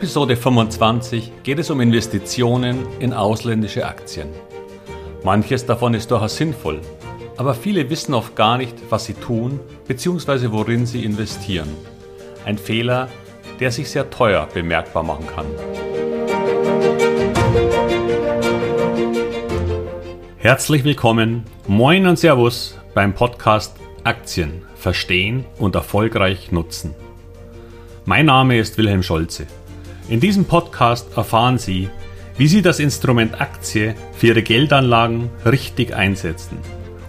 Episode 0.00 0.34
25 0.34 1.42
geht 1.42 1.58
es 1.58 1.68
um 1.68 1.78
Investitionen 1.78 2.86
in 3.00 3.12
ausländische 3.12 3.86
Aktien. 3.86 4.30
Manches 5.24 5.66
davon 5.66 5.92
ist 5.92 6.10
durchaus 6.10 6.38
sinnvoll, 6.38 6.80
aber 7.36 7.52
viele 7.52 7.90
wissen 7.90 8.14
oft 8.14 8.34
gar 8.34 8.56
nicht, 8.56 8.74
was 8.88 9.04
sie 9.04 9.12
tun 9.12 9.60
bzw. 9.88 10.52
worin 10.52 10.86
sie 10.86 11.04
investieren. 11.04 11.68
Ein 12.46 12.56
Fehler, 12.56 13.10
der 13.60 13.70
sich 13.72 13.90
sehr 13.90 14.08
teuer 14.08 14.48
bemerkbar 14.54 15.02
machen 15.02 15.26
kann. 15.26 15.44
Herzlich 20.38 20.82
willkommen, 20.82 21.44
moin 21.68 22.06
und 22.06 22.18
Servus 22.18 22.78
beim 22.94 23.12
Podcast 23.12 23.76
Aktien 24.04 24.62
verstehen 24.76 25.44
und 25.58 25.74
erfolgreich 25.74 26.52
nutzen. 26.52 26.94
Mein 28.06 28.24
Name 28.24 28.58
ist 28.58 28.78
Wilhelm 28.78 29.02
Scholze. 29.02 29.46
In 30.10 30.18
diesem 30.18 30.44
Podcast 30.44 31.16
erfahren 31.16 31.56
Sie, 31.56 31.88
wie 32.36 32.48
Sie 32.48 32.62
das 32.62 32.80
Instrument 32.80 33.40
Aktie 33.40 33.94
für 34.12 34.26
Ihre 34.26 34.42
Geldanlagen 34.42 35.30
richtig 35.46 35.94
einsetzen 35.94 36.58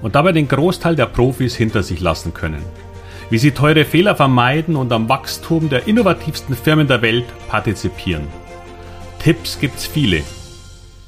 und 0.03 0.13
dabei 0.13 0.33
den 0.33 0.47
Großteil 0.47 0.95
der 0.95 1.07
Profis 1.07 1.55
hinter 1.55 1.81
sich 1.81 1.99
lassen 1.99 2.35
können. 2.35 2.61
Wie 3.31 3.39
Sie 3.39 3.53
teure 3.53 3.85
Fehler 3.85 4.15
vermeiden 4.15 4.75
und 4.75 4.91
am 4.91 5.09
Wachstum 5.09 5.67
der 5.67 5.87
innovativsten 5.87 6.55
Firmen 6.55 6.87
der 6.87 7.01
Welt 7.01 7.25
partizipieren. 7.47 8.27
Tipps 9.17 9.59
gibt's 9.59 9.87
viele. 9.87 10.21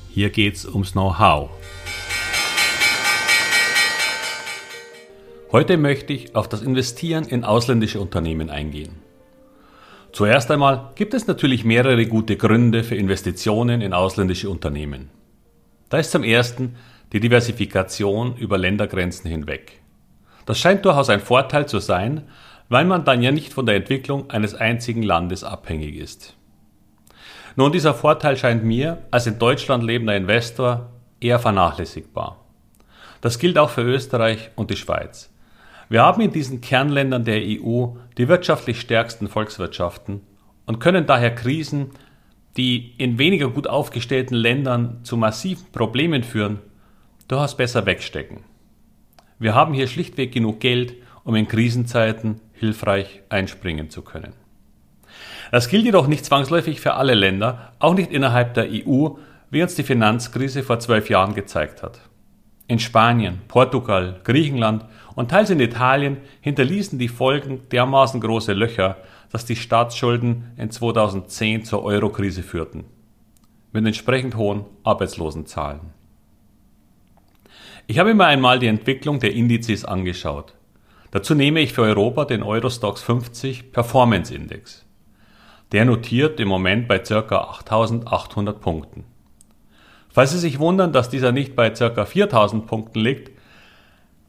Hier 0.09 0.31
geht's 0.31 0.65
ums 0.65 0.93
Know-how. 0.93 1.51
Heute 5.51 5.77
möchte 5.77 6.11
ich 6.11 6.35
auf 6.35 6.49
das 6.49 6.63
Investieren 6.63 7.25
in 7.25 7.43
ausländische 7.43 8.01
Unternehmen 8.01 8.49
eingehen. 8.49 9.02
Zuerst 10.13 10.51
einmal 10.51 10.91
gibt 10.93 11.15
es 11.15 11.25
natürlich 11.25 11.65
mehrere 11.65 12.05
gute 12.05 12.37
Gründe 12.37 12.83
für 12.83 12.95
Investitionen 12.95 13.81
in 13.81 13.93
ausländische 13.93 14.47
Unternehmen. 14.47 15.09
Da 15.89 15.97
ist 15.97 16.11
zum 16.11 16.23
ersten 16.23 16.75
die 17.13 17.19
Diversifikation 17.19 18.37
über 18.37 18.59
Ländergrenzen 18.59 19.27
hinweg. 19.27 19.81
Das 20.45 20.59
scheint 20.59 20.85
durchaus 20.85 21.09
ein 21.09 21.19
Vorteil 21.19 21.65
zu 21.65 21.79
sein, 21.79 22.27
weil 22.69 22.85
man 22.85 23.05
dann 23.05 23.23
ja 23.23 23.31
nicht 23.31 23.53
von 23.53 23.65
der 23.65 23.75
Entwicklung 23.75 24.29
eines 24.29 24.53
einzigen 24.53 25.01
Landes 25.01 25.43
abhängig 25.43 25.95
ist. 25.95 26.35
Nun, 27.55 27.71
dieser 27.71 27.95
Vorteil 27.95 28.37
scheint 28.37 28.63
mir 28.63 28.99
als 29.09 29.25
in 29.25 29.39
Deutschland 29.39 29.83
lebender 29.83 30.15
Investor 30.15 30.91
eher 31.21 31.39
vernachlässigbar. 31.39 32.39
Das 33.21 33.39
gilt 33.39 33.57
auch 33.57 33.71
für 33.71 33.81
Österreich 33.81 34.51
und 34.55 34.69
die 34.69 34.75
Schweiz. 34.75 35.32
Wir 35.93 36.01
haben 36.01 36.21
in 36.21 36.31
diesen 36.31 36.59
Kernländern 36.59 37.23
der 37.23 37.39
EU 37.39 37.89
die 38.17 38.27
wirtschaftlich 38.27 38.81
stärksten 38.81 39.27
Volkswirtschaften 39.27 40.21
und 40.65 40.79
können 40.79 41.05
daher 41.05 41.35
Krisen, 41.35 41.91
die 42.57 42.95
in 42.97 43.19
weniger 43.19 43.51
gut 43.51 43.67
aufgestellten 43.67 44.33
Ländern 44.33 45.01
zu 45.03 45.17
massiven 45.17 45.71
Problemen 45.71 46.23
führen, 46.23 46.57
durchaus 47.27 47.55
besser 47.55 47.85
wegstecken. 47.85 48.39
Wir 49.37 49.53
haben 49.53 49.75
hier 49.75 49.85
schlichtweg 49.85 50.31
genug 50.31 50.61
Geld, 50.61 50.95
um 51.25 51.35
in 51.35 51.47
Krisenzeiten 51.47 52.41
hilfreich 52.53 53.21
einspringen 53.29 53.91
zu 53.91 54.01
können. 54.01 54.33
Das 55.51 55.69
gilt 55.69 55.85
jedoch 55.85 56.07
nicht 56.07 56.25
zwangsläufig 56.25 56.81
für 56.81 56.95
alle 56.95 57.13
Länder, 57.13 57.73
auch 57.77 57.93
nicht 57.93 58.11
innerhalb 58.11 58.55
der 58.55 58.67
EU, 58.67 59.09
wie 59.51 59.61
uns 59.61 59.75
die 59.75 59.83
Finanzkrise 59.83 60.63
vor 60.63 60.79
zwölf 60.79 61.11
Jahren 61.11 61.35
gezeigt 61.35 61.83
hat. 61.83 61.99
In 62.65 62.79
Spanien, 62.79 63.41
Portugal, 63.47 64.21
Griechenland 64.23 64.85
und 65.15 65.29
teils 65.31 65.49
in 65.49 65.59
Italien 65.59 66.17
hinterließen 66.41 66.99
die 66.99 67.07
Folgen 67.07 67.61
dermaßen 67.71 68.19
große 68.19 68.53
Löcher, 68.53 68.97
dass 69.31 69.45
die 69.45 69.55
Staatsschulden 69.55 70.51
in 70.57 70.71
2010 70.71 71.65
zur 71.65 71.83
Eurokrise 71.83 72.43
führten, 72.43 72.85
mit 73.71 73.85
entsprechend 73.85 74.35
hohen 74.35 74.65
Arbeitslosenzahlen. 74.83 75.81
Ich 77.85 77.99
habe 77.99 78.13
mir 78.13 78.25
einmal 78.25 78.59
die 78.59 78.67
Entwicklung 78.67 79.19
der 79.19 79.33
Indizes 79.33 79.83
angeschaut. 79.83 80.53
Dazu 81.11 81.35
nehme 81.35 81.59
ich 81.59 81.73
für 81.73 81.81
Europa 81.81 82.25
den 82.25 82.41
Eurostox 82.41 83.03
50 83.03 83.71
Performance 83.71 84.33
Index. 84.33 84.85
Der 85.71 85.85
notiert 85.85 86.39
im 86.39 86.47
Moment 86.47 86.87
bei 86.87 86.99
ca. 86.99 87.19
8800 87.21 88.61
Punkten. 88.61 89.03
Falls 90.09 90.31
Sie 90.31 90.39
sich 90.39 90.59
wundern, 90.59 90.93
dass 90.93 91.09
dieser 91.09 91.31
nicht 91.31 91.55
bei 91.55 91.71
ca. 91.71 92.05
4000 92.05 92.67
Punkten 92.67 92.99
liegt, 92.99 93.31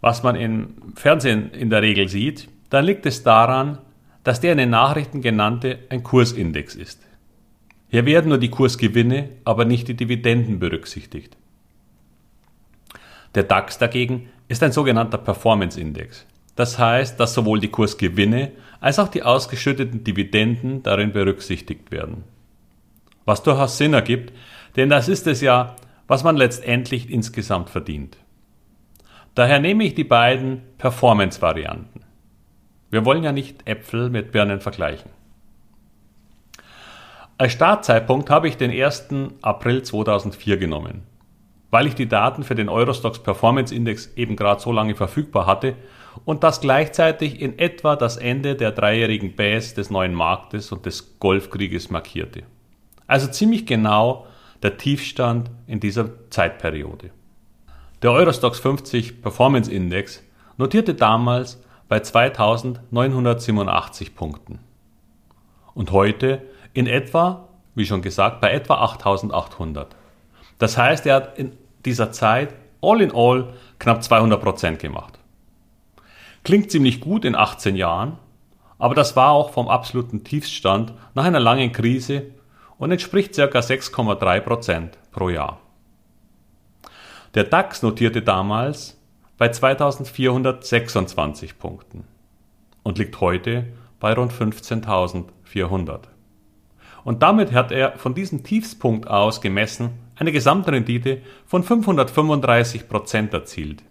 was 0.04 0.22
man 0.22 0.37
im 0.37 0.92
Fernsehen 0.97 1.50
in 1.53 1.70
der 1.70 1.81
Regel 1.81 2.09
sieht, 2.09 2.50
dann 2.69 2.84
liegt 2.84 3.06
es 3.06 3.22
daran, 3.22 3.78
dass 4.22 4.38
der 4.38 4.53
in 4.53 4.59
den 4.59 4.69
Nachrichten 4.69 5.22
genannte 5.22 5.78
ein 5.88 6.03
Kursindex 6.03 6.75
ist. 6.75 7.00
Hier 7.88 8.04
werden 8.04 8.28
nur 8.28 8.37
die 8.37 8.50
Kursgewinne, 8.50 9.31
aber 9.47 9.64
nicht 9.64 9.88
die 9.88 9.94
Dividenden 9.94 10.59
berücksichtigt. 10.59 11.38
Der 13.34 13.44
DAX 13.44 13.78
dagegen 13.78 14.28
ist 14.47 14.62
ein 14.62 14.72
sogenannter 14.72 15.16
Performance 15.16 15.81
Index. 15.81 16.26
Das 16.54 16.78
heißt, 16.78 17.19
dass 17.19 17.32
sowohl 17.32 17.60
die 17.60 17.70
Kursgewinne 17.70 18.53
als 18.81 18.98
auch 18.98 19.09
die 19.09 19.22
ausgeschütteten 19.22 20.04
Dividenden 20.04 20.82
darin 20.82 21.12
berücksichtigt 21.12 21.91
werden. 21.91 22.25
Was 23.25 23.43
durchaus 23.43 23.78
Sinn 23.78 23.94
ergibt, 23.94 24.34
denn 24.76 24.91
das 24.91 25.09
ist 25.09 25.26
es 25.26 25.41
ja, 25.41 25.76
was 26.09 26.25
man 26.25 26.37
letztendlich 26.37 27.09
insgesamt 27.09 27.70
verdient. 27.70 28.19
Daher 29.34 29.59
nehme 29.59 29.84
ich 29.84 29.95
die 29.95 30.05
beiden 30.05 30.62
Performance-Varianten. 30.78 32.00
Wir 32.91 33.05
wollen 33.05 33.25
ja 33.25 33.33
nicht 33.33 33.67
Äpfel 33.67 34.09
mit 34.09 34.31
Birnen 34.31 34.61
vergleichen. 34.61 35.11
Als 37.37 37.53
Startzeitpunkt 37.53 38.31
habe 38.31 38.47
ich 38.47 38.56
den 38.56 38.71
1. 38.71 39.09
April 39.43 39.83
2004 39.83 40.56
genommen, 40.56 41.03
weil 41.73 41.89
ich 41.89 41.97
die 41.97 42.09
Daten 42.09 42.44
für 42.44 42.55
den 42.55 42.69
Eurostox 42.69 43.19
Performance 43.25 43.75
Index 43.75 44.12
eben 44.15 44.37
gerade 44.37 44.61
so 44.61 44.71
lange 44.71 44.94
verfügbar 44.94 45.47
hatte 45.47 45.75
und 46.25 46.44
das 46.44 46.61
gleichzeitig 46.61 47.41
in 47.41 47.59
etwa 47.59 47.97
das 47.97 48.17
Ende 48.17 48.55
der 48.55 48.71
dreijährigen 48.71 49.34
Base 49.34 49.75
des 49.75 49.91
neuen 49.91 50.15
Marktes 50.15 50.71
und 50.71 50.87
des 50.87 51.19
Golfkrieges 51.19 51.91
markierte. 51.91 52.44
Also 53.09 53.27
ziemlich 53.27 53.67
genau 53.67 54.28
der 54.62 54.77
Tiefstand 54.77 55.50
in 55.67 55.81
dieser 55.81 56.31
Zeitperiode. 56.31 57.11
Der 58.04 58.12
Eurostox 58.12 58.60
50 58.60 59.22
Performance 59.22 59.72
Index 59.72 60.22
notierte 60.59 60.94
damals 60.94 61.59
bei 61.88 62.00
2987 62.00 64.15
Punkten 64.15 64.59
und 65.72 65.91
heute 65.91 66.43
in 66.75 66.87
etwa, 66.87 67.48
wie 67.75 67.87
schon 67.87 68.03
gesagt, 68.03 68.43
bei 68.43 68.53
etwa 68.53 68.82
8800. 68.82 69.97
Das 70.59 70.76
heißt, 70.76 71.06
er 71.06 71.14
hat 71.14 71.38
in 71.38 71.53
dieser 71.87 72.12
Zeit 72.12 72.54
all 72.82 73.00
in 73.00 73.10
all 73.14 73.54
knapp 73.78 74.04
200 74.04 74.38
Prozent 74.38 74.81
gemacht. 74.81 75.19
Klingt 76.43 76.70
ziemlich 76.70 77.00
gut 77.00 77.25
in 77.25 77.34
18 77.34 77.75
Jahren, 77.75 78.19
aber 78.78 78.94
das 78.94 79.16
war 79.16 79.31
auch 79.31 79.53
vom 79.53 79.69
absoluten 79.69 80.25
Tiefstand 80.25 80.93
nach 81.14 81.25
einer 81.25 81.41
langen 81.41 81.72
Krise 81.72 82.25
und 82.76 82.91
entspricht 82.91 83.34
ca. 83.34 83.44
6,3% 83.44 84.91
pro 85.10 85.31
Jahr. 85.31 85.63
Der 87.34 87.45
DAX 87.45 87.83
notierte 87.83 88.22
damals 88.22 88.97
bei 89.39 89.49
2426 89.49 91.59
Punkten 91.59 92.05
und 92.84 92.99
liegt 92.99 93.21
heute 93.21 93.67
bei 93.99 94.12
rund 94.12 94.33
15.400. 94.33 96.03
Und 97.03 97.25
damit 97.25 97.53
hat 97.53 97.73
er 97.73 97.99
von 97.99 98.15
diesem 98.15 98.44
Tiefspunkt 98.44 99.09
aus 99.09 99.41
gemessen 99.41 99.91
eine 100.15 100.31
Gesamtrendite 100.31 101.23
von 101.44 101.65
535% 101.65 103.33
erzielt, 103.33 103.83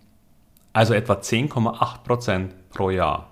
also 0.72 0.94
etwa 0.94 1.16
10,8% 1.16 2.52
pro 2.70 2.92
Jahr. 2.92 3.30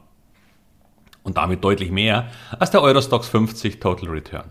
Und 1.24 1.38
damit 1.38 1.63
deutlich 1.63 1.89
mehr 1.89 2.30
als 2.59 2.71
der 2.71 2.81
Eurostox 2.81 3.30
50 3.30 3.80
Total 3.80 4.09
Return. 4.09 4.50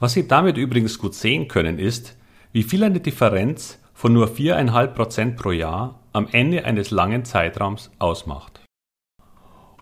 Was 0.00 0.14
Sie 0.14 0.26
damit 0.26 0.56
übrigens 0.56 0.98
gut 0.98 1.14
sehen 1.14 1.46
können, 1.46 1.78
ist, 1.78 2.16
wie 2.52 2.64
viel 2.64 2.82
eine 2.82 3.00
Differenz 3.00 3.78
von 4.00 4.14
nur 4.14 4.28
4,5% 4.28 5.36
pro 5.36 5.50
Jahr 5.50 6.00
am 6.14 6.26
Ende 6.32 6.64
eines 6.64 6.90
langen 6.90 7.26
Zeitraums 7.26 7.90
ausmacht. 7.98 8.62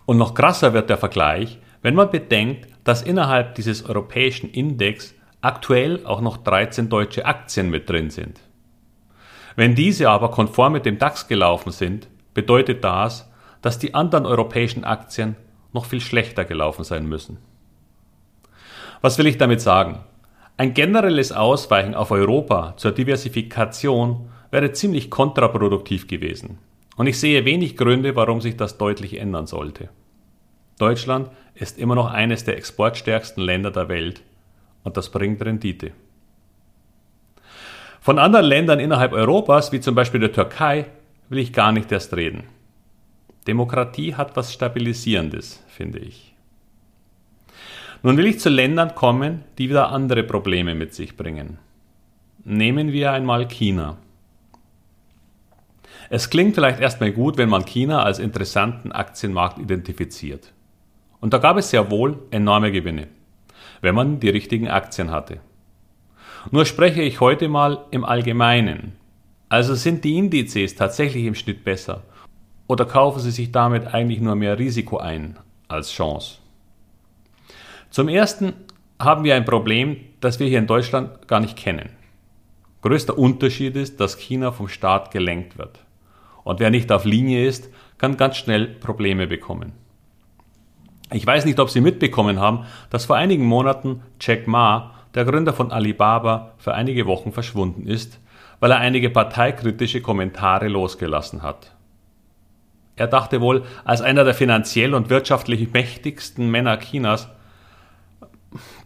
Und 0.05 0.17
noch 0.17 0.33
krasser 0.33 0.73
wird 0.73 0.89
der 0.89 0.97
Vergleich, 0.97 1.59
wenn 1.81 1.95
man 1.95 2.11
bedenkt, 2.11 2.67
dass 2.83 3.01
innerhalb 3.01 3.55
dieses 3.55 3.85
europäischen 3.85 4.49
Index 4.51 5.15
aktuell 5.39 6.05
auch 6.05 6.19
noch 6.19 6.35
13 6.35 6.89
deutsche 6.89 7.25
Aktien 7.25 7.69
mit 7.69 7.89
drin 7.89 8.09
sind. 8.09 8.41
Wenn 9.55 9.73
diese 9.73 10.09
aber 10.09 10.31
konform 10.31 10.73
mit 10.73 10.85
dem 10.85 10.97
DAX 10.97 11.29
gelaufen 11.29 11.71
sind, 11.71 12.09
bedeutet 12.33 12.83
das, 12.83 13.31
dass 13.61 13.79
die 13.79 13.93
anderen 13.93 14.25
europäischen 14.25 14.83
Aktien 14.83 15.37
noch 15.71 15.85
viel 15.85 16.01
schlechter 16.01 16.43
gelaufen 16.43 16.83
sein 16.83 17.05
müssen. 17.05 17.37
Was 18.99 19.17
will 19.17 19.27
ich 19.27 19.37
damit 19.37 19.61
sagen? 19.61 20.03
Ein 20.59 20.73
generelles 20.73 21.31
Ausweichen 21.31 21.95
auf 21.95 22.11
Europa 22.11 22.73
zur 22.75 22.91
Diversifikation 22.91 24.29
wäre 24.51 24.73
ziemlich 24.73 25.09
kontraproduktiv 25.09 26.05
gewesen. 26.05 26.57
Und 26.97 27.07
ich 27.07 27.17
sehe 27.17 27.45
wenig 27.45 27.77
Gründe, 27.77 28.17
warum 28.17 28.41
sich 28.41 28.57
das 28.57 28.77
deutlich 28.77 29.17
ändern 29.17 29.47
sollte. 29.47 29.87
Deutschland 30.77 31.29
ist 31.55 31.79
immer 31.79 31.95
noch 31.95 32.11
eines 32.11 32.43
der 32.43 32.57
exportstärksten 32.57 33.41
Länder 33.41 33.71
der 33.71 33.87
Welt, 33.87 34.21
Und 34.83 34.97
das 34.97 35.09
bringt 35.11 35.41
Rendite. 35.41 35.91
Von 38.01 38.19
anderen 38.19 38.45
Ländern 38.45 38.81
innerhalb 38.81 39.13
Europas, 39.13 39.71
wie 39.71 39.79
zum 39.79 39.95
Beispiel 39.95 40.19
der 40.19 40.33
Türkei, 40.33 40.87
will 41.29 41.39
ich 41.39 41.53
gar 41.53 41.71
nicht 41.71 41.89
erst 41.89 42.13
reden. 42.17 42.43
Demokratie 43.47 44.15
hat 44.15 44.35
was 44.35 44.51
Stabilisierendes, 44.51 45.63
finde 45.69 45.99
ich. 45.99 46.28
Nun 48.01 48.15
will 48.17 48.27
ich 48.27 48.39
zu 48.39 48.49
Ländern 48.49 48.95
kommen, 48.95 49.43
die 49.57 49.69
wieder 49.69 49.89
andere 49.91 50.23
Probleme 50.23 50.73
mit 50.73 50.93
sich 50.93 51.17
bringen. 51.17 51.57
Nehmen 52.45 52.93
wir 52.93 53.11
einmal 53.11 53.47
China. 53.47 53.97
Es 56.09 56.29
klingt 56.29 56.55
vielleicht 56.55 56.79
erstmal 56.79 57.11
gut, 57.11 57.37
wenn 57.37 57.49
man 57.49 57.65
China 57.65 58.03
als 58.03 58.19
interessanten 58.19 58.91
Aktienmarkt 58.91 59.59
identifiziert. 59.59 60.53
Und 61.19 61.33
da 61.33 61.37
gab 61.37 61.57
es 61.57 61.69
sehr 61.69 61.91
wohl 61.91 62.17
enorme 62.31 62.71
Gewinne, 62.71 63.07
wenn 63.81 63.95
man 63.95 64.19
die 64.19 64.29
richtigen 64.29 64.69
Aktien 64.69 65.11
hatte. 65.11 65.39
Nur 66.51 66.65
spreche 66.65 67.01
ich 67.01 67.19
heute 67.19 67.49
mal 67.49 67.85
im 67.91 68.05
Allgemeinen. 68.05 68.93
Also 69.49 69.75
sind 69.75 70.03
die 70.03 70.17
Indizes 70.17 70.75
tatsächlich 70.75 71.25
im 71.25 71.35
Schnitt 71.35 71.63
besser 71.63 72.03
oder 72.67 72.85
kaufen 72.85 73.19
Sie 73.19 73.31
sich 73.31 73.51
damit 73.51 73.93
eigentlich 73.93 74.21
nur 74.21 74.35
mehr 74.35 74.57
Risiko 74.57 74.97
ein 74.97 75.37
als 75.67 75.91
Chance? 75.91 76.37
Zum 77.89 78.07
Ersten 78.07 78.53
haben 78.99 79.23
wir 79.23 79.35
ein 79.35 79.45
Problem, 79.45 79.97
das 80.21 80.39
wir 80.39 80.47
hier 80.47 80.59
in 80.59 80.67
Deutschland 80.67 81.27
gar 81.27 81.39
nicht 81.39 81.57
kennen. 81.57 81.89
Größter 82.81 83.17
Unterschied 83.17 83.75
ist, 83.75 83.99
dass 83.99 84.17
China 84.17 84.51
vom 84.51 84.67
Staat 84.67 85.11
gelenkt 85.11 85.57
wird. 85.57 85.79
Und 86.43 86.59
wer 86.59 86.69
nicht 86.69 86.91
auf 86.91 87.05
Linie 87.05 87.45
ist, 87.45 87.69
kann 87.97 88.17
ganz 88.17 88.37
schnell 88.37 88.67
Probleme 88.67 89.27
bekommen. 89.27 89.73
Ich 91.11 91.25
weiß 91.25 91.45
nicht, 91.45 91.59
ob 91.59 91.69
Sie 91.69 91.81
mitbekommen 91.81 92.39
haben, 92.39 92.65
dass 92.89 93.05
vor 93.05 93.15
einigen 93.15 93.45
Monaten 93.45 94.03
Jack 94.21 94.47
Ma 94.47 94.93
der 95.15 95.25
Gründer 95.25 95.53
von 95.53 95.71
Alibaba, 95.71 96.53
für 96.57 96.73
einige 96.73 97.07
Wochen 97.07 97.31
verschwunden 97.31 97.87
ist, 97.87 98.19
weil 98.59 98.71
er 98.71 98.77
einige 98.77 99.09
parteikritische 99.09 100.01
Kommentare 100.01 100.67
losgelassen 100.67 101.41
hat. 101.41 101.75
Er 102.95 103.07
dachte 103.07 103.41
wohl, 103.41 103.63
als 103.85 104.01
einer 104.01 104.23
der 104.23 104.33
finanziell 104.33 104.93
und 104.93 105.09
wirtschaftlich 105.09 105.71
mächtigsten 105.71 106.51
Männer 106.51 106.77
Chinas 106.77 107.29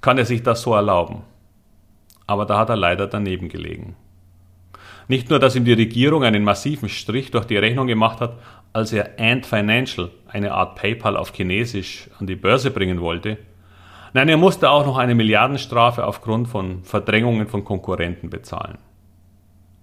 kann 0.01 0.17
er 0.17 0.25
sich 0.25 0.43
das 0.43 0.61
so 0.61 0.73
erlauben. 0.73 1.23
Aber 2.27 2.45
da 2.45 2.57
hat 2.57 2.69
er 2.69 2.75
leider 2.75 3.07
daneben 3.07 3.49
gelegen. 3.49 3.95
Nicht 5.07 5.29
nur, 5.29 5.39
dass 5.39 5.55
ihm 5.55 5.65
die 5.65 5.73
Regierung 5.73 6.23
einen 6.23 6.43
massiven 6.43 6.89
Strich 6.89 7.31
durch 7.31 7.45
die 7.45 7.57
Rechnung 7.57 7.87
gemacht 7.87 8.21
hat, 8.21 8.37
als 8.71 8.93
er 8.93 9.19
Ant 9.19 9.45
Financial, 9.45 10.09
eine 10.27 10.53
Art 10.53 10.75
PayPal 10.75 11.17
auf 11.17 11.33
Chinesisch, 11.33 12.09
an 12.19 12.27
die 12.27 12.35
Börse 12.35 12.71
bringen 12.71 13.01
wollte, 13.01 13.37
Nein, 14.15 14.29
er 14.29 14.37
musste 14.37 14.69
auch 14.69 14.85
noch 14.85 14.97
eine 14.97 15.15
Milliardenstrafe 15.15 16.05
aufgrund 16.05 16.47
von 16.47 16.83
Verdrängungen 16.83 17.47
von 17.47 17.65
Konkurrenten 17.65 18.29
bezahlen. 18.29 18.77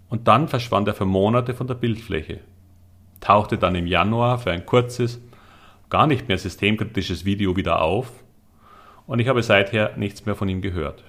Und 0.09 0.29
dann 0.29 0.47
verschwand 0.47 0.87
er 0.87 0.95
für 0.95 1.05
Monate 1.05 1.53
von 1.53 1.67
der 1.67 1.75
Bildfläche, 1.75 2.39
tauchte 3.21 3.59
dann 3.59 3.75
im 3.75 3.89
Januar 3.89 4.39
für 4.39 4.53
ein 4.53 4.67
kurzes, 4.67 5.21
gar 5.89 6.07
nicht 6.07 6.29
mehr 6.29 6.39
systemkritisches 6.39 7.25
Video 7.25 7.57
wieder 7.57 7.83
auf 7.83 8.13
und 9.11 9.19
ich 9.19 9.27
habe 9.27 9.43
seither 9.43 9.97
nichts 9.97 10.25
mehr 10.25 10.37
von 10.37 10.49
ihm 10.49 10.61
gehört. 10.63 11.03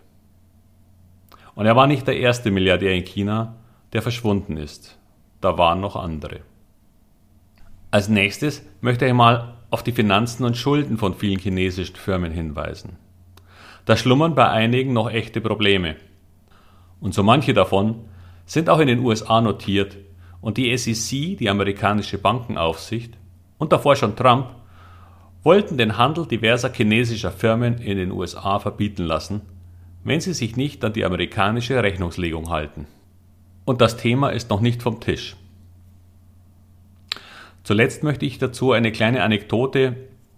Und 1.54 1.68
er 1.68 1.76
war 1.76 1.86
nicht 1.86 2.08
der 2.08 2.18
erste 2.18 2.50
Milliardär 2.50 2.96
in 2.96 3.06
China, 3.06 3.58
der 3.94 4.02
verschwunden 4.02 4.58
ist. 4.58 4.98
Da 5.40 5.60
waren 5.60 5.82
noch 5.82 5.96
andere. 5.96 6.40
Als 7.92 8.10
nächstes 8.10 8.66
möchte 8.82 9.06
ich 9.06 9.14
mal 9.14 9.54
auf 9.70 9.84
die 9.84 9.92
Finanzen 9.92 10.46
und 10.46 10.58
Schulden 10.58 10.98
von 10.98 11.14
vielen 11.14 11.38
chinesischen 11.38 11.96
Firmen 11.96 12.32
hinweisen. 12.32 12.98
Da 13.86 13.96
schlummern 13.96 14.34
bei 14.34 14.50
einigen 14.50 14.94
noch 14.94 15.12
echte 15.12 15.40
Probleme. 15.40 15.96
Und 17.02 17.14
so 17.14 17.22
manche 17.22 17.54
davon 17.54 18.06
sind 18.48 18.68
auch 18.68 18.80
in 18.80 18.88
den 18.88 19.02
USA 19.02 19.42
notiert 19.42 19.96
und 20.42 20.58
die 20.58 20.76
SEC, 20.76 21.38
die 21.38 21.52
amerikanische 21.52 22.18
Bankenaufsicht, 22.18 23.16
und 23.60 23.72
davor 23.72 23.96
schon 23.96 24.16
Trump, 24.16 24.48
wollten 25.44 25.78
den 25.78 25.98
Handel 25.98 26.26
diverser 26.26 26.72
chinesischer 26.72 27.32
Firmen 27.32 27.80
in 27.80 27.98
den 27.98 28.12
USA 28.12 28.60
verbieten 28.60 29.04
lassen, 29.04 29.42
wenn 30.04 30.22
sie 30.22 30.34
sich 30.34 30.56
nicht 30.56 30.84
an 30.84 30.94
die 30.94 31.06
amerikanische 31.06 31.82
Rechnungslegung 31.82 32.50
halten. 32.50 32.88
Und 33.66 33.82
das 33.82 33.98
Thema 33.98 34.30
ist 34.30 34.50
noch 34.50 34.62
nicht 34.62 34.82
vom 34.82 35.00
Tisch. 35.00 35.36
Zuletzt 37.64 38.04
möchte 38.04 38.26
ich 38.26 38.40
dazu 38.40 38.72
eine 38.72 38.92
kleine 38.92 39.24
Anekdote 39.24 39.96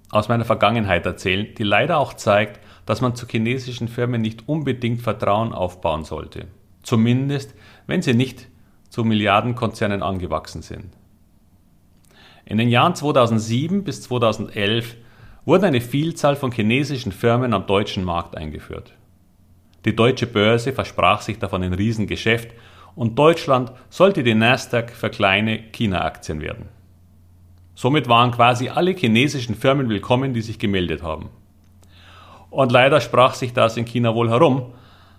aus 0.10 0.28
meiner 0.28 0.46
Vergangenheit 0.46 1.06
erzählen, 1.06 1.48
die 1.58 1.64
leider 1.64 1.98
auch 1.98 2.14
zeigt, 2.14 2.60
dass 2.86 3.02
man 3.02 3.16
zu 3.16 3.26
chinesischen 3.26 3.88
Firmen 3.88 4.22
nicht 4.22 4.48
unbedingt 4.48 5.02
Vertrauen 5.02 5.54
aufbauen 5.54 6.04
sollte. 6.04 6.48
Zumindest, 6.84 7.56
wenn 7.88 8.02
sie 8.02 8.14
nicht 8.14 8.48
zu 8.90 9.06
Milliardenkonzernen 9.06 10.04
angewachsen 10.04 10.62
sind. 10.62 10.94
In 12.45 12.57
den 12.57 12.69
Jahren 12.69 12.95
2007 12.95 13.84
bis 13.84 14.01
2011 14.04 14.95
wurden 15.45 15.66
eine 15.66 15.81
Vielzahl 15.81 16.36
von 16.36 16.51
chinesischen 16.51 17.12
Firmen 17.12 17.54
am 17.54 17.66
deutschen 17.66 18.04
Markt 18.04 18.36
eingeführt. 18.36 18.94
Die 19.86 19.95
deutsche 19.95 20.28
Börse 20.28 20.74
versprach 20.74 21.22
sich 21.22 21.40
davon 21.40 21.63
ein 21.63 21.74
Riesengeschäft 21.74 22.51
und 22.95 23.18
Deutschland 23.18 23.72
sollte 23.90 24.24
die 24.24 24.36
Nasdaq 24.36 24.92
für 24.92 25.10
kleine 25.10 25.57
China-Aktien 25.72 26.42
werden. 26.42 26.69
Somit 27.75 28.07
waren 28.07 28.31
quasi 28.31 28.69
alle 28.69 28.92
chinesischen 28.92 29.56
Firmen 29.56 29.89
willkommen, 29.89 30.34
die 30.34 30.42
sich 30.42 30.60
gemeldet 30.60 31.01
haben. 31.01 31.30
Und 32.50 32.72
leider 32.72 33.01
sprach 33.01 33.34
sich 33.34 33.54
das 33.54 33.78
in 33.78 33.86
China 33.86 34.13
wohl 34.13 34.30
herum, 34.30 34.74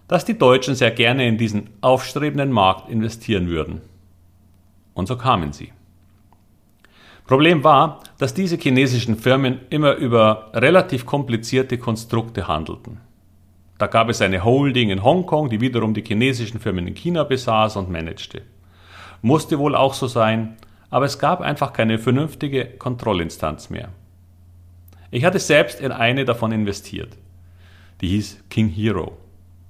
dass 0.06 0.24
die 0.24 0.38
Deutschen 0.38 0.74
sehr 0.74 0.92
gerne 0.92 1.26
in 1.26 1.36
diesen 1.36 1.70
aufstrebenden 1.80 2.52
Markt 2.52 2.88
investieren 2.88 3.48
würden. 3.48 3.80
Und 4.92 5.08
so 5.08 5.16
kamen 5.16 5.52
sie. 5.52 5.72
Problem 7.26 7.64
war, 7.64 8.00
dass 8.18 8.34
diese 8.34 8.56
chinesischen 8.56 9.16
Firmen 9.16 9.60
immer 9.70 9.94
über 9.94 10.50
relativ 10.52 11.06
komplizierte 11.06 11.78
Konstrukte 11.78 12.48
handelten. 12.48 13.00
Da 13.78 13.86
gab 13.86 14.10
es 14.10 14.20
eine 14.20 14.44
Holding 14.44 14.90
in 14.90 15.02
Hongkong, 15.02 15.48
die 15.48 15.60
wiederum 15.60 15.94
die 15.94 16.04
chinesischen 16.06 16.60
Firmen 16.60 16.86
in 16.86 16.94
China 16.94 17.24
besaß 17.24 17.76
und 17.76 17.90
managte. 17.90 18.42
Musste 19.22 19.58
wohl 19.58 19.74
auch 19.74 19.94
so 19.94 20.06
sein, 20.06 20.56
aber 20.90 21.06
es 21.06 21.18
gab 21.18 21.40
einfach 21.40 21.72
keine 21.72 21.98
vernünftige 21.98 22.66
Kontrollinstanz 22.66 23.70
mehr. 23.70 23.88
Ich 25.10 25.24
hatte 25.24 25.38
selbst 25.38 25.80
in 25.80 25.92
eine 25.92 26.26
davon 26.26 26.52
investiert. 26.52 27.16
Die 28.00 28.08
hieß 28.08 28.44
King 28.50 28.68
Hero. 28.68 29.16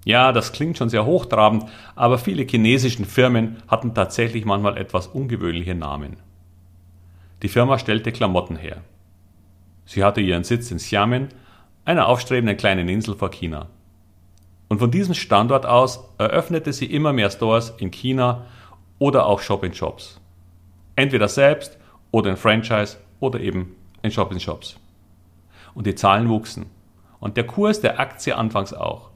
Ja, 0.05 0.33
das 0.33 0.53
klingt 0.53 0.77
schon 0.77 0.89
sehr 0.89 1.07
hochtrabend, 1.07 1.67
aber 1.95 2.19
viele 2.19 2.43
chinesischen 2.43 3.05
Firmen 3.05 3.59
hatten 3.69 3.95
tatsächlich 3.95 4.45
manchmal 4.45 4.77
etwas 4.77 5.07
ungewöhnliche 5.07 5.75
Namen. 5.75 6.17
Die 7.45 7.51
Firma 7.51 7.79
stellte 7.79 8.11
Klamotten 8.11 8.57
her. 8.57 8.79
Sie 9.85 10.03
hatte 10.03 10.23
ihren 10.23 10.45
Sitz 10.45 10.71
in 10.71 10.79
Xiamen, 10.79 11.29
einer 11.85 12.09
aufstrebenden 12.09 12.57
kleinen 12.57 12.89
Insel 12.89 13.17
vor 13.17 13.31
China. 13.31 13.69
Und 14.69 14.79
von 14.79 14.91
diesem 14.91 15.13
Standort 15.13 15.67
aus 15.67 16.09
eröffnete 16.17 16.73
sie 16.73 16.87
immer 16.87 17.13
mehr 17.13 17.29
Stores 17.29 17.75
in 17.77 17.91
China 17.91 18.47
oder 18.99 19.27
auch 19.27 19.41
Shop-in-Shops. 19.41 20.23
Entweder 20.97 21.29
selbst 21.29 21.77
oder 22.13 22.31
in 22.31 22.39
Franchise 22.39 22.97
oder 23.21 23.39
eben 23.41 23.77
in 24.01 24.11
Shop-in-Shops. 24.11 24.81
Und 25.75 25.87
die 25.87 25.95
Zahlen 25.95 26.31
wuchsen. 26.31 26.65
Und 27.21 27.37
der 27.37 27.47
Kurs 27.47 27.83
der 27.83 28.01
Aktie 28.01 28.35
anfangs 28.35 28.73
auch. 28.73 29.11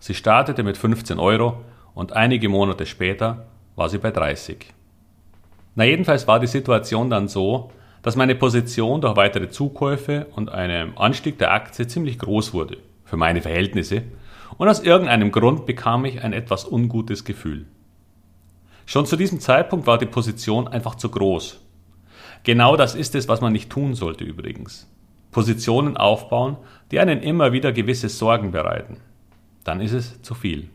Sie 0.00 0.12
startete 0.12 0.62
mit 0.64 0.76
15 0.76 1.18
Euro 1.18 1.64
und 1.94 2.12
einige 2.12 2.50
Monate 2.50 2.84
später 2.84 3.46
war 3.74 3.88
sie 3.88 3.96
bei 3.96 4.10
30. 4.10 4.74
Na 5.74 5.84
jedenfalls 5.84 6.26
war 6.26 6.40
die 6.40 6.46
Situation 6.46 7.08
dann 7.10 7.28
so, 7.28 7.70
dass 8.02 8.16
meine 8.16 8.34
Position 8.34 9.00
durch 9.00 9.16
weitere 9.16 9.48
Zukäufe 9.48 10.26
und 10.34 10.50
einem 10.50 10.98
Anstieg 10.98 11.38
der 11.38 11.52
Aktie 11.52 11.86
ziemlich 11.86 12.18
groß 12.18 12.52
wurde, 12.52 12.78
für 13.04 13.16
meine 13.16 13.40
Verhältnisse, 13.40 14.02
und 14.58 14.68
aus 14.68 14.80
irgendeinem 14.80 15.32
Grund 15.32 15.64
bekam 15.66 16.04
ich 16.04 16.22
ein 16.22 16.32
etwas 16.32 16.70
ungutes 16.70 17.24
Gefühl. 17.24 17.66
Schon 18.84 19.06
zu 19.06 19.16
diesem 19.16 19.40
Zeitpunkt 19.40 19.86
war 19.86 19.98
die 19.98 20.06
Position 20.06 20.68
einfach 20.68 20.96
zu 20.96 21.08
groß. 21.08 21.60
Genau 22.42 22.76
das 22.76 22.94
ist 22.94 23.14
es, 23.14 23.28
was 23.28 23.40
man 23.40 23.52
nicht 23.52 23.70
tun 23.70 23.94
sollte 23.94 24.24
übrigens. 24.24 24.88
Positionen 25.30 25.96
aufbauen, 25.96 26.58
die 26.90 27.00
einen 27.00 27.22
immer 27.22 27.52
wieder 27.52 27.72
gewisse 27.72 28.08
Sorgen 28.08 28.50
bereiten. 28.50 28.98
Dann 29.64 29.80
ist 29.80 29.92
es 29.92 30.20
zu 30.22 30.34
viel. 30.34 30.68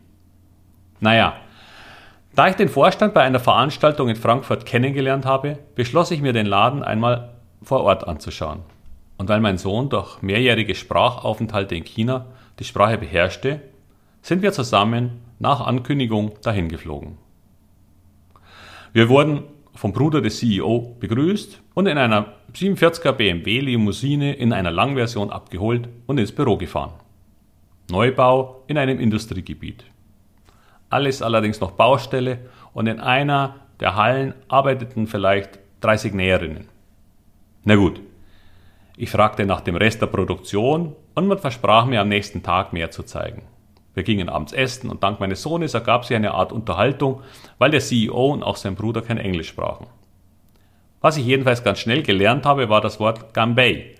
Naja, 1.00 1.36
da 2.34 2.48
ich 2.48 2.56
den 2.56 2.68
Vorstand 2.68 3.14
bei 3.14 3.22
einer 3.22 3.40
Veranstaltung 3.40 4.08
in 4.08 4.16
Frankfurt 4.16 4.66
kennengelernt 4.66 5.26
habe, 5.26 5.58
beschloss 5.74 6.10
ich 6.10 6.20
mir 6.20 6.32
den 6.32 6.46
Laden 6.46 6.82
einmal 6.82 7.34
vor 7.62 7.82
Ort 7.82 8.06
anzuschauen. 8.06 8.60
Und 9.16 9.28
weil 9.28 9.40
mein 9.40 9.58
Sohn 9.58 9.88
durch 9.88 10.22
mehrjährige 10.22 10.74
Sprachaufenthalte 10.74 11.74
in 11.74 11.84
China 11.84 12.26
die 12.58 12.64
Sprache 12.64 12.98
beherrschte, 12.98 13.60
sind 14.22 14.42
wir 14.42 14.52
zusammen 14.52 15.20
nach 15.38 15.60
Ankündigung 15.60 16.32
dahin 16.42 16.68
geflogen. 16.68 17.18
Wir 18.92 19.08
wurden 19.08 19.44
vom 19.74 19.92
Bruder 19.92 20.20
des 20.20 20.38
CEO 20.38 20.96
begrüßt 20.98 21.60
und 21.74 21.86
in 21.86 21.98
einer 21.98 22.34
47er 22.54 23.12
BMW 23.12 23.60
Limousine 23.60 24.34
in 24.34 24.52
einer 24.52 24.70
Langversion 24.70 25.30
abgeholt 25.30 25.88
und 26.06 26.18
ins 26.18 26.32
Büro 26.32 26.56
gefahren. 26.56 26.94
Neubau 27.90 28.64
in 28.66 28.76
einem 28.76 28.98
Industriegebiet. 28.98 29.84
Alles 30.90 31.22
allerdings 31.22 31.60
noch 31.60 31.72
Baustelle 31.72 32.38
und 32.72 32.86
in 32.86 33.00
einer 33.00 33.56
der 33.80 33.94
Hallen 33.94 34.34
arbeiteten 34.48 35.06
vielleicht 35.06 35.58
30 35.80 36.14
Näherinnen. 36.14 36.68
Na 37.64 37.76
gut, 37.76 38.00
ich 38.96 39.10
fragte 39.10 39.46
nach 39.46 39.60
dem 39.60 39.76
Rest 39.76 40.00
der 40.02 40.06
Produktion 40.06 40.96
und 41.14 41.28
man 41.28 41.38
versprach 41.38 41.86
mir 41.86 42.00
am 42.00 42.08
nächsten 42.08 42.42
Tag 42.42 42.72
mehr 42.72 42.90
zu 42.90 43.02
zeigen. 43.02 43.42
Wir 43.94 44.02
gingen 44.02 44.28
abends 44.28 44.52
essen 44.52 44.90
und 44.90 45.02
dank 45.02 45.20
meines 45.20 45.42
Sohnes 45.42 45.74
ergab 45.74 46.04
sich 46.04 46.16
eine 46.16 46.32
Art 46.32 46.52
Unterhaltung, 46.52 47.22
weil 47.58 47.70
der 47.70 47.80
CEO 47.80 48.32
und 48.32 48.42
auch 48.42 48.56
sein 48.56 48.74
Bruder 48.74 49.02
kein 49.02 49.18
Englisch 49.18 49.48
sprachen. 49.48 49.86
Was 51.00 51.16
ich 51.16 51.26
jedenfalls 51.26 51.62
ganz 51.62 51.78
schnell 51.78 52.02
gelernt 52.02 52.46
habe, 52.46 52.68
war 52.68 52.80
das 52.80 52.98
Wort 52.98 53.34
Gambay, 53.34 53.94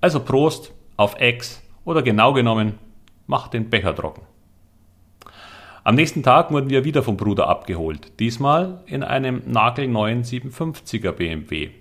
also 0.00 0.20
Prost 0.20 0.72
auf 0.96 1.18
Ex 1.18 1.62
oder 1.84 2.02
genau 2.02 2.32
genommen, 2.32 2.78
mach 3.26 3.48
den 3.48 3.70
Becher 3.70 3.94
trocken. 3.94 4.22
Am 5.86 5.96
nächsten 5.96 6.22
Tag 6.22 6.50
wurden 6.50 6.70
wir 6.70 6.86
wieder 6.86 7.02
vom 7.02 7.18
Bruder 7.18 7.46
abgeholt, 7.46 8.18
diesmal 8.18 8.80
in 8.86 9.02
einem 9.02 9.42
nagelneuen 9.44 10.24
750er 10.24 11.12
BMW, 11.12 11.72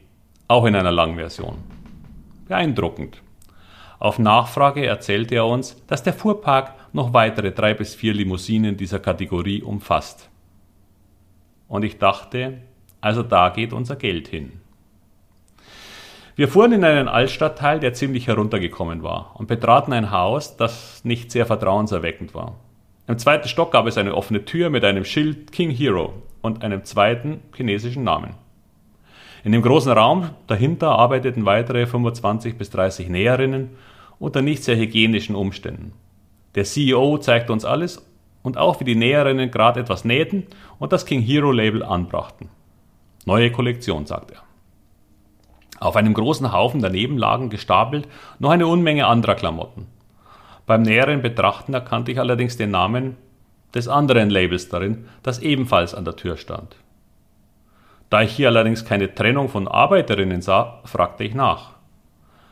auch 0.49 0.65
in 0.65 0.75
einer 0.75 0.91
Langversion. 0.91 1.59
Beeindruckend. 2.49 3.21
Auf 3.99 4.19
Nachfrage 4.19 4.85
erzählte 4.85 5.35
er 5.35 5.45
uns, 5.45 5.81
dass 5.87 6.03
der 6.03 6.11
Fuhrpark 6.11 6.73
noch 6.91 7.13
weitere 7.13 7.53
drei 7.53 7.73
bis 7.73 7.95
vier 7.95 8.13
Limousinen 8.13 8.75
dieser 8.75 8.99
Kategorie 8.99 9.61
umfasst. 9.61 10.29
Und 11.69 11.83
ich 11.83 11.97
dachte, 11.97 12.57
also 12.99 13.23
da 13.23 13.47
geht 13.47 13.71
unser 13.71 13.95
Geld 13.95 14.27
hin. 14.27 14.59
Wir 16.35 16.49
fuhren 16.49 16.73
in 16.73 16.83
einen 16.83 17.07
Altstadtteil, 17.07 17.79
der 17.79 17.93
ziemlich 17.93 18.27
heruntergekommen 18.27 19.01
war, 19.01 19.31
und 19.35 19.47
betraten 19.47 19.93
ein 19.93 20.11
Haus, 20.11 20.57
das 20.57 21.05
nicht 21.05 21.31
sehr 21.31 21.45
vertrauenserweckend 21.45 22.35
war. 22.35 22.57
Im 23.05 23.17
zweiten 23.17 23.49
Stock 23.49 23.71
gab 23.71 23.85
es 23.85 23.97
eine 23.97 24.15
offene 24.15 24.45
Tür 24.45 24.69
mit 24.69 24.85
einem 24.85 25.03
Schild 25.03 25.51
King 25.51 25.71
Hero 25.71 26.13
und 26.41 26.63
einem 26.63 26.85
zweiten 26.85 27.41
chinesischen 27.53 28.03
Namen. 28.03 28.35
In 29.43 29.51
dem 29.51 29.61
großen 29.61 29.91
Raum 29.91 30.29
dahinter 30.47 30.91
arbeiteten 30.91 31.45
weitere 31.45 31.85
25 31.85 32.57
bis 32.57 32.69
30 32.69 33.09
Näherinnen 33.09 33.71
unter 34.19 34.41
nicht 34.41 34.63
sehr 34.63 34.77
hygienischen 34.77 35.35
Umständen. 35.35 35.91
Der 36.55 36.63
CEO 36.63 37.17
zeigte 37.17 37.51
uns 37.51 37.65
alles 37.65 38.09
und 38.41 38.57
auch 38.57 38.79
wie 38.79 38.85
die 38.85 38.95
Näherinnen 38.95 39.51
gerade 39.51 39.81
etwas 39.81 40.05
nähten 40.05 40.47
und 40.79 40.93
das 40.93 41.05
King 41.05 41.21
Hero 41.21 41.51
Label 41.51 41.83
anbrachten. 41.83 42.47
Neue 43.25 43.51
Kollektion, 43.51 44.05
sagt 44.05 44.31
er. 44.31 44.43
Auf 45.81 45.97
einem 45.97 46.13
großen 46.13 46.53
Haufen 46.53 46.81
daneben 46.81 47.17
lagen 47.17 47.49
gestapelt 47.49 48.07
noch 48.39 48.51
eine 48.51 48.67
Unmenge 48.67 49.07
anderer 49.07 49.35
Klamotten. 49.35 49.87
Beim 50.65 50.81
näheren 50.81 51.21
Betrachten 51.21 51.73
erkannte 51.73 52.11
ich 52.11 52.19
allerdings 52.19 52.57
den 52.57 52.71
Namen 52.71 53.17
des 53.73 53.87
anderen 53.87 54.29
Labels 54.29 54.69
darin, 54.69 55.07
das 55.23 55.39
ebenfalls 55.39 55.93
an 55.93 56.05
der 56.05 56.15
Tür 56.15 56.37
stand. 56.37 56.75
Da 58.09 58.21
ich 58.21 58.31
hier 58.31 58.49
allerdings 58.49 58.85
keine 58.85 59.13
Trennung 59.13 59.49
von 59.49 59.67
Arbeiterinnen 59.67 60.41
sah, 60.41 60.81
fragte 60.85 61.23
ich 61.23 61.33
nach. 61.33 61.71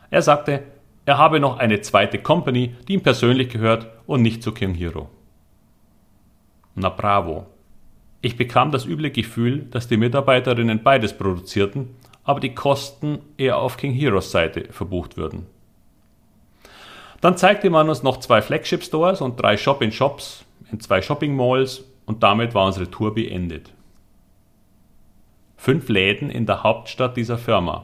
Er 0.09 0.21
sagte, 0.21 0.63
er 1.05 1.17
habe 1.17 1.39
noch 1.39 1.57
eine 1.57 1.81
zweite 1.81 2.17
Company, 2.17 2.75
die 2.87 2.93
ihm 2.93 3.01
persönlich 3.01 3.49
gehört 3.49 3.87
und 4.05 4.21
nicht 4.21 4.43
zu 4.43 4.51
King 4.51 4.73
Hero. 4.73 5.09
Na 6.75 6.89
bravo. 6.89 7.47
Ich 8.21 8.37
bekam 8.37 8.71
das 8.71 8.85
üble 8.85 9.11
Gefühl, 9.11 9.67
dass 9.71 9.87
die 9.87 9.97
Mitarbeiterinnen 9.97 10.83
beides 10.83 11.17
produzierten, 11.17 11.95
aber 12.23 12.39
die 12.39 12.53
Kosten 12.53 13.19
eher 13.37 13.57
auf 13.57 13.77
King 13.77 13.93
Heroes 13.93 14.31
Seite 14.31 14.65
verbucht 14.71 15.17
würden. 15.17 15.47
Dann 17.21 17.37
zeigte 17.37 17.69
man 17.69 17.87
uns 17.87 18.01
noch 18.01 18.17
zwei 18.17 18.41
Flagship 18.41 18.83
Stores 18.83 19.21
und 19.21 19.39
drei 19.39 19.55
Shop-in-Shops 19.55 20.43
in 20.71 20.79
zwei 20.79 21.01
Shopping 21.01 21.35
Malls 21.35 21.83
und 22.05 22.23
damit 22.23 22.55
war 22.55 22.65
unsere 22.65 22.89
Tour 22.89 23.13
beendet. 23.13 23.71
Fünf 25.55 25.87
Läden 25.89 26.31
in 26.31 26.47
der 26.47 26.63
Hauptstadt 26.63 27.15
dieser 27.15 27.37
Firma. 27.37 27.83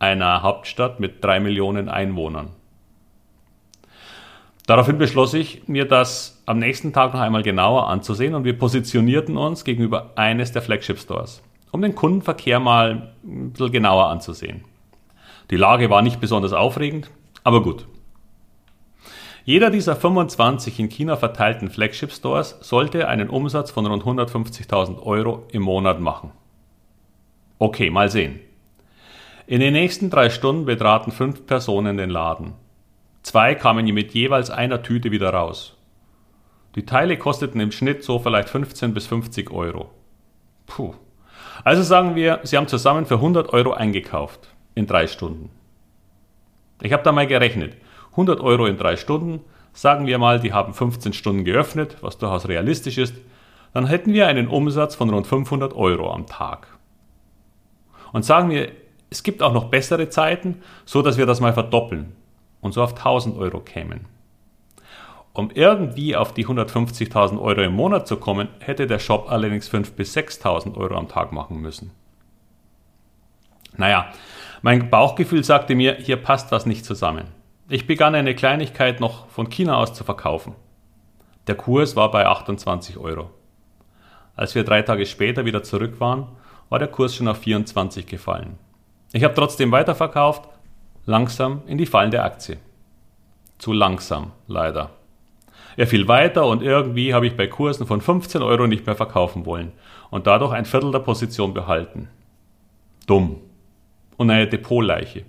Einer 0.00 0.42
Hauptstadt 0.42 0.98
mit 0.98 1.22
drei 1.22 1.38
Millionen 1.38 1.88
Einwohnern. 1.88 2.48
Daraufhin 4.66 4.98
beschloss 4.98 5.34
ich, 5.34 5.68
mir 5.68 5.86
das 5.86 6.42
am 6.46 6.58
nächsten 6.58 6.92
Tag 6.92 7.14
noch 7.14 7.20
einmal 7.20 7.42
genauer 7.42 7.88
anzusehen 7.88 8.34
und 8.34 8.44
wir 8.44 8.58
positionierten 8.58 9.36
uns 9.36 9.64
gegenüber 9.64 10.10
eines 10.16 10.50
der 10.50 10.62
Flagship 10.62 10.98
Stores, 10.98 11.42
um 11.70 11.82
den 11.82 11.94
Kundenverkehr 11.94 12.58
mal 12.58 13.12
ein 13.24 13.52
bisschen 13.52 13.72
genauer 13.72 14.08
anzusehen. 14.08 14.64
Die 15.50 15.56
Lage 15.56 15.90
war 15.90 16.02
nicht 16.02 16.20
besonders 16.20 16.52
aufregend, 16.52 17.10
aber 17.44 17.62
gut. 17.62 17.86
Jeder 19.44 19.70
dieser 19.70 19.96
25 19.96 20.78
in 20.78 20.88
China 20.88 21.16
verteilten 21.16 21.68
Flagship 21.68 22.12
Stores 22.12 22.58
sollte 22.60 23.08
einen 23.08 23.28
Umsatz 23.28 23.72
von 23.72 23.86
rund 23.86 24.04
150.000 24.04 25.02
Euro 25.02 25.46
im 25.50 25.62
Monat 25.62 26.00
machen. 26.00 26.30
Okay, 27.58 27.90
mal 27.90 28.08
sehen. 28.08 28.38
In 29.48 29.60
den 29.60 29.72
nächsten 29.72 30.10
drei 30.10 30.30
Stunden 30.30 30.64
betraten 30.64 31.10
fünf 31.10 31.44
Personen 31.46 31.96
den 31.96 32.10
Laden. 32.10 32.52
Zwei 33.22 33.56
kamen 33.56 33.84
mit 33.92 34.14
jeweils 34.14 34.50
einer 34.50 34.82
Tüte 34.82 35.10
wieder 35.10 35.30
raus. 35.30 35.76
Die 36.76 36.86
Teile 36.86 37.18
kosteten 37.18 37.60
im 37.60 37.72
Schnitt 37.72 38.04
so 38.04 38.20
vielleicht 38.20 38.48
15 38.48 38.94
bis 38.94 39.06
50 39.08 39.50
Euro. 39.50 39.90
Puh. 40.66 40.94
Also 41.64 41.82
sagen 41.82 42.14
wir, 42.14 42.40
sie 42.44 42.56
haben 42.56 42.68
zusammen 42.68 43.06
für 43.06 43.16
100 43.16 43.52
Euro 43.52 43.72
eingekauft 43.72 44.54
in 44.74 44.86
drei 44.86 45.06
Stunden. 45.08 45.50
Ich 46.80 46.92
habe 46.92 47.02
da 47.02 47.12
mal 47.12 47.26
gerechnet. 47.26 47.76
100 48.12 48.40
Euro 48.40 48.66
in 48.66 48.76
drei 48.76 48.96
Stunden, 48.96 49.40
sagen 49.72 50.06
wir 50.06 50.18
mal, 50.18 50.40
die 50.40 50.52
haben 50.52 50.74
15 50.74 51.12
Stunden 51.12 51.44
geöffnet, 51.44 51.96
was 52.00 52.18
durchaus 52.18 52.48
realistisch 52.48 52.98
ist, 52.98 53.14
dann 53.72 53.86
hätten 53.86 54.12
wir 54.12 54.26
einen 54.26 54.48
Umsatz 54.48 54.94
von 54.94 55.10
rund 55.10 55.26
500 55.26 55.74
Euro 55.74 56.12
am 56.12 56.26
Tag. 56.26 56.66
Und 58.12 58.24
sagen 58.24 58.50
wir, 58.50 58.70
es 59.10 59.22
gibt 59.22 59.42
auch 59.42 59.52
noch 59.52 59.66
bessere 59.66 60.08
Zeiten, 60.08 60.62
so 60.84 61.02
dass 61.02 61.18
wir 61.18 61.26
das 61.26 61.40
mal 61.40 61.52
verdoppeln 61.52 62.12
und 62.60 62.72
so 62.72 62.82
auf 62.82 62.96
1000 62.96 63.36
Euro 63.36 63.60
kämen. 63.60 64.06
Um 65.34 65.50
irgendwie 65.50 66.14
auf 66.14 66.34
die 66.34 66.46
150.000 66.46 67.40
Euro 67.40 67.62
im 67.62 67.72
Monat 67.72 68.06
zu 68.06 68.16
kommen, 68.16 68.48
hätte 68.58 68.86
der 68.86 68.98
Shop 68.98 69.30
allerdings 69.30 69.70
5.000 69.70 69.94
bis 69.94 70.16
6.000 70.16 70.76
Euro 70.76 70.96
am 70.96 71.08
Tag 71.08 71.32
machen 71.32 71.60
müssen. 71.60 71.90
Naja, 73.76 74.12
mein 74.60 74.90
Bauchgefühl 74.90 75.42
sagte 75.42 75.74
mir, 75.74 75.94
hier 75.94 76.16
passt 76.16 76.52
was 76.52 76.66
nicht 76.66 76.84
zusammen. 76.84 77.41
Ich 77.68 77.86
begann 77.86 78.14
eine 78.14 78.34
Kleinigkeit 78.34 79.00
noch 79.00 79.28
von 79.28 79.48
China 79.48 79.76
aus 79.76 79.94
zu 79.94 80.04
verkaufen. 80.04 80.54
Der 81.46 81.54
Kurs 81.54 81.96
war 81.96 82.10
bei 82.10 82.26
28 82.26 82.98
Euro. 82.98 83.30
Als 84.34 84.54
wir 84.54 84.64
drei 84.64 84.82
Tage 84.82 85.06
später 85.06 85.44
wieder 85.44 85.62
zurück 85.62 86.00
waren, 86.00 86.26
war 86.68 86.78
der 86.78 86.88
Kurs 86.88 87.14
schon 87.14 87.28
auf 87.28 87.38
24 87.38 88.06
gefallen. 88.06 88.58
Ich 89.12 89.24
habe 89.24 89.34
trotzdem 89.34 89.70
weiterverkauft, 89.72 90.48
langsam 91.06 91.62
in 91.66 91.78
die 91.78 91.86
fallende 91.86 92.22
Aktie. 92.22 92.58
Zu 93.58 93.72
langsam, 93.72 94.32
leider. 94.48 94.90
Er 95.76 95.86
fiel 95.86 96.08
weiter 96.08 96.46
und 96.46 96.62
irgendwie 96.62 97.14
habe 97.14 97.26
ich 97.26 97.36
bei 97.36 97.46
Kursen 97.46 97.86
von 97.86 98.00
15 98.00 98.42
Euro 98.42 98.66
nicht 98.66 98.86
mehr 98.86 98.96
verkaufen 98.96 99.46
wollen 99.46 99.72
und 100.10 100.26
dadurch 100.26 100.52
ein 100.52 100.64
Viertel 100.64 100.92
der 100.92 100.98
Position 100.98 101.54
behalten. 101.54 102.08
Dumm. 103.06 103.36
Und 104.16 104.30
eine 104.30 104.46
Depotleiche. 104.46 105.24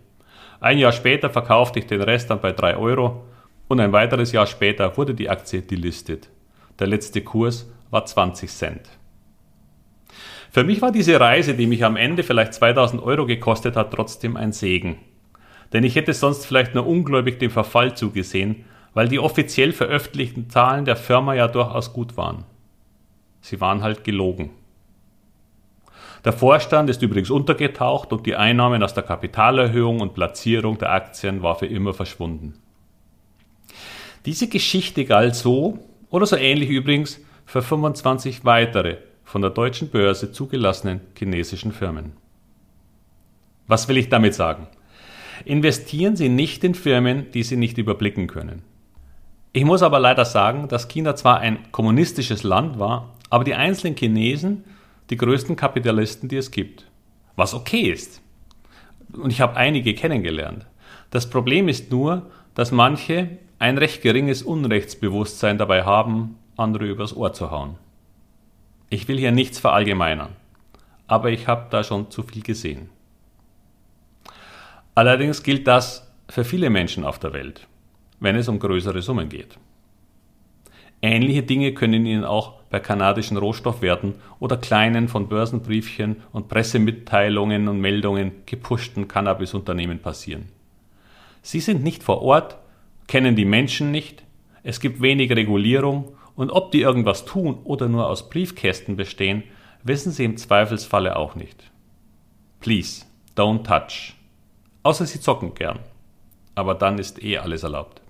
Ein 0.64 0.78
Jahr 0.78 0.94
später 0.94 1.30
verkaufte 1.30 1.80
ich 1.80 1.88
den 1.88 2.02
Rest 2.02 2.30
dann 2.30 2.40
bei 2.40 2.54
3 2.54 2.78
Euro 2.78 3.26
und 3.68 3.82
ein 3.82 3.92
weiteres 3.92 4.32
Jahr 4.32 4.48
später 4.48 4.96
wurde 4.96 5.14
die 5.14 5.30
Aktie 5.30 5.62
delistet. 5.62 6.30
Der 6.80 6.88
letzte 6.88 7.20
Kurs 7.20 7.70
war 7.90 8.06
20 8.06 8.50
Cent. 8.50 8.90
Für 10.50 10.64
mich 10.64 10.82
war 10.82 10.94
diese 10.94 11.20
Reise, 11.20 11.54
die 11.54 11.68
mich 11.68 11.84
am 11.84 11.98
Ende 11.98 12.24
vielleicht 12.24 12.54
2000 12.54 13.04
Euro 13.04 13.26
gekostet 13.26 13.76
hat, 13.76 13.92
trotzdem 13.92 14.38
ein 14.38 14.54
Segen. 14.54 15.00
Denn 15.74 15.84
ich 15.84 15.98
hätte 15.98 16.14
sonst 16.14 16.46
vielleicht 16.46 16.76
nur 16.76 16.88
ungläubig 16.88 17.40
dem 17.40 17.52
Verfall 17.52 17.98
zugesehen, 17.98 18.64
weil 18.94 19.10
die 19.10 19.20
offiziell 19.20 19.74
veröffentlichten 19.74 20.50
Zahlen 20.50 20.86
der 20.86 20.96
Firma 20.96 21.34
ja 21.34 21.50
durchaus 21.50 21.92
gut 21.92 22.16
waren. 22.16 22.46
Sie 23.42 23.60
waren 23.60 23.84
halt 23.84 24.06
gelogen. 24.06 24.52
Der 26.26 26.34
Vorstand 26.34 26.90
ist 26.90 27.02
übrigens 27.02 27.30
untergetaucht 27.30 28.14
und 28.14 28.26
die 28.26 28.36
Einnahmen 28.36 28.82
aus 28.82 28.94
der 28.94 29.04
Kapitalerhöhung 29.04 30.00
und 30.00 30.14
Platzierung 30.14 30.78
der 30.78 30.92
Aktien 30.92 31.44
war 31.44 31.56
für 31.56 31.66
immer 31.66 31.94
verschwunden. 31.94 32.54
Diese 34.26 34.48
Geschichte 34.48 35.04
galt 35.04 35.36
so, 35.36 35.80
oder 36.10 36.26
so 36.26 36.38
ähnlich 36.38 36.70
übrigens, 36.70 37.20
für 37.46 37.62
25 37.62 38.46
weitere 38.46 38.98
von 39.26 39.42
der 39.42 39.52
deutschen 39.52 39.90
Börse 39.90 40.32
zugelassenen 40.32 41.02
chinesischen 41.18 41.74
Firmen. 41.74 42.14
Was 43.68 43.90
will 43.90 43.98
ich 43.98 44.10
damit 44.10 44.34
sagen? 44.34 44.68
Investieren 45.44 46.16
Sie 46.16 46.30
nicht 46.30 46.64
in 46.64 46.76
Firmen, 46.76 47.32
die 47.32 47.44
Sie 47.44 47.58
nicht 47.58 47.78
überblicken 47.78 48.28
können. 48.28 48.62
Ich 49.52 49.66
muss 49.66 49.84
aber 49.84 50.00
leider 50.00 50.24
sagen, 50.24 50.68
dass 50.70 50.88
China 50.88 51.16
zwar 51.16 51.40
ein 51.40 51.72
kommunistisches 51.72 52.44
Land 52.44 52.80
war, 52.80 53.14
aber 53.30 53.44
die 53.44 53.56
einzelnen 53.56 53.96
Chinesen 53.98 54.64
die 55.10 55.18
größten 55.18 55.56
Kapitalisten, 55.56 56.30
die 56.30 56.38
es 56.38 56.52
gibt. 56.52 56.86
Was 57.36 57.54
okay 57.54 57.92
ist. 57.92 58.22
Und 59.14 59.32
ich 59.32 59.42
habe 59.42 59.56
einige 59.56 59.94
kennengelernt. 59.94 60.66
Das 61.12 61.30
Problem 61.30 61.68
ist 61.68 61.92
nur, 61.92 62.30
dass 62.56 62.72
manche 62.72 63.38
ein 63.60 63.78
recht 63.78 64.02
geringes 64.02 64.42
Unrechtsbewusstsein 64.44 65.58
dabei 65.58 65.84
haben, 65.84 66.38
andere 66.58 66.86
übers 66.86 67.16
Ohr 67.16 67.34
zu 67.34 67.52
hauen. 67.52 67.76
Ich 68.90 69.08
will 69.08 69.18
hier 69.18 69.32
nichts 69.32 69.60
verallgemeinern, 69.60 70.36
aber 71.08 71.32
ich 71.32 71.48
habe 71.48 71.68
da 71.70 71.84
schon 71.84 72.12
zu 72.12 72.24
viel 72.24 72.44
gesehen. 72.44 72.90
Allerdings 74.96 75.42
gilt 75.42 75.68
das 75.68 76.12
für 76.30 76.44
viele 76.44 76.70
Menschen 76.70 77.04
auf 77.04 77.20
der 77.20 77.34
Welt, 77.34 77.68
wenn 78.20 78.36
es 78.36 78.48
um 78.48 78.60
größere 78.60 79.02
Summen 79.02 79.30
geht. 79.30 79.58
Ähnliche 81.02 81.44
Dinge 81.44 81.74
können 81.74 82.06
Ihnen 82.06 82.24
auch 82.24 82.60
bei 82.74 82.80
kanadischen 82.80 83.38
Rohstoffwerten 83.38 84.16
oder 84.40 84.58
kleinen 84.58 85.08
von 85.08 85.30
Börsenbriefchen 85.30 86.16
und 86.32 86.48
Pressemitteilungen 86.48 87.68
und 87.68 87.80
Meldungen 87.80 88.32
gepushten 88.48 89.08
Cannabisunternehmen 89.08 90.00
passieren. 90.00 90.50
Sie 91.44 91.60
sind 91.60 91.84
nicht 91.84 92.02
vor 92.02 92.24
Ort, 92.24 92.58
kennen 93.06 93.36
die 93.36 93.46
Menschen 93.46 93.92
nicht, 93.92 94.24
es 94.64 94.80
gibt 94.80 95.04
wenig 95.04 95.30
Regulierung 95.30 96.16
und 96.36 96.50
ob 96.50 96.72
die 96.72 96.82
irgendwas 96.82 97.26
tun 97.26 97.60
oder 97.64 97.88
nur 97.88 98.10
aus 98.10 98.32
Briefkästen 98.32 98.96
bestehen, 98.96 99.44
wissen 99.84 100.12
Sie 100.12 100.26
im 100.26 100.38
Zweifelsfalle 100.38 101.16
auch 101.16 101.36
nicht. 101.36 101.70
Please, 102.60 103.06
don't 103.38 103.66
touch. 103.66 104.16
Außer 104.82 105.06
Sie 105.06 105.22
zocken 105.22 105.54
gern. 105.54 105.78
Aber 106.56 106.74
dann 106.74 106.98
ist 106.98 107.24
eh 107.24 107.38
alles 107.38 107.62
erlaubt. 107.62 108.03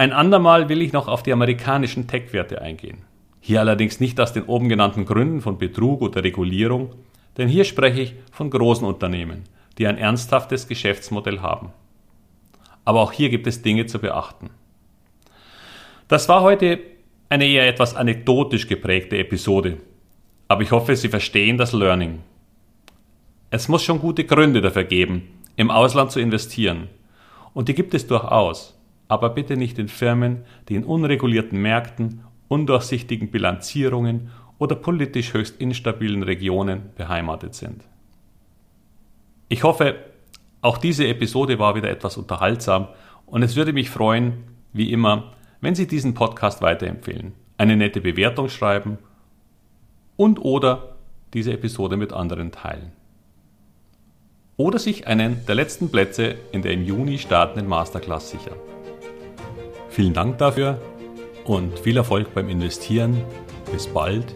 Ein 0.00 0.14
andermal 0.14 0.70
will 0.70 0.80
ich 0.80 0.94
noch 0.94 1.08
auf 1.08 1.22
die 1.22 1.30
amerikanischen 1.30 2.06
Tech-Werte 2.06 2.62
eingehen. 2.62 3.02
Hier 3.38 3.60
allerdings 3.60 4.00
nicht 4.00 4.18
aus 4.18 4.32
den 4.32 4.44
oben 4.44 4.70
genannten 4.70 5.04
Gründen 5.04 5.42
von 5.42 5.58
Betrug 5.58 6.00
oder 6.00 6.24
Regulierung, 6.24 6.94
denn 7.36 7.48
hier 7.48 7.64
spreche 7.64 8.00
ich 8.00 8.14
von 8.32 8.48
großen 8.48 8.86
Unternehmen, 8.86 9.44
die 9.76 9.86
ein 9.86 9.98
ernsthaftes 9.98 10.66
Geschäftsmodell 10.68 11.40
haben. 11.40 11.74
Aber 12.86 13.02
auch 13.02 13.12
hier 13.12 13.28
gibt 13.28 13.46
es 13.46 13.60
Dinge 13.60 13.84
zu 13.84 13.98
beachten. 13.98 14.48
Das 16.08 16.30
war 16.30 16.40
heute 16.40 16.78
eine 17.28 17.46
eher 17.46 17.68
etwas 17.68 17.94
anekdotisch 17.94 18.68
geprägte 18.68 19.18
Episode, 19.18 19.82
aber 20.48 20.62
ich 20.62 20.70
hoffe, 20.70 20.96
Sie 20.96 21.10
verstehen 21.10 21.58
das 21.58 21.74
Learning. 21.74 22.20
Es 23.50 23.68
muss 23.68 23.82
schon 23.82 24.00
gute 24.00 24.24
Gründe 24.24 24.62
dafür 24.62 24.84
geben, 24.84 25.28
im 25.56 25.70
Ausland 25.70 26.10
zu 26.10 26.20
investieren, 26.20 26.88
und 27.52 27.68
die 27.68 27.74
gibt 27.74 27.92
es 27.92 28.06
durchaus 28.06 28.79
aber 29.10 29.30
bitte 29.30 29.56
nicht 29.56 29.76
in 29.80 29.88
Firmen, 29.88 30.44
die 30.68 30.76
in 30.76 30.84
unregulierten 30.84 31.60
Märkten, 31.60 32.20
undurchsichtigen 32.46 33.32
Bilanzierungen 33.32 34.30
oder 34.58 34.76
politisch 34.76 35.34
höchst 35.34 35.60
instabilen 35.60 36.22
Regionen 36.22 36.90
beheimatet 36.96 37.56
sind. 37.56 37.82
Ich 39.48 39.64
hoffe, 39.64 39.96
auch 40.62 40.78
diese 40.78 41.08
Episode 41.08 41.58
war 41.58 41.74
wieder 41.74 41.90
etwas 41.90 42.16
unterhaltsam 42.18 42.86
und 43.26 43.42
es 43.42 43.56
würde 43.56 43.72
mich 43.72 43.90
freuen, 43.90 44.44
wie 44.72 44.92
immer, 44.92 45.32
wenn 45.60 45.74
Sie 45.74 45.88
diesen 45.88 46.14
Podcast 46.14 46.62
weiterempfehlen, 46.62 47.32
eine 47.58 47.76
nette 47.76 48.00
Bewertung 48.00 48.48
schreiben 48.48 48.98
und 50.16 50.38
oder 50.38 50.94
diese 51.34 51.52
Episode 51.52 51.96
mit 51.96 52.12
anderen 52.12 52.52
teilen. 52.52 52.92
Oder 54.56 54.78
sich 54.78 55.08
einen 55.08 55.44
der 55.46 55.56
letzten 55.56 55.90
Plätze 55.90 56.36
in 56.52 56.62
der 56.62 56.74
im 56.74 56.84
Juni 56.84 57.18
startenden 57.18 57.66
Masterclass 57.66 58.30
sichern. 58.30 58.56
Vielen 59.90 60.14
Dank 60.14 60.38
dafür 60.38 60.78
und 61.44 61.78
viel 61.78 61.96
Erfolg 61.96 62.32
beim 62.34 62.48
Investieren. 62.48 63.22
Bis 63.72 63.86
bald, 63.86 64.34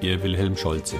Ihr 0.00 0.22
Wilhelm 0.22 0.56
Scholze. 0.56 0.96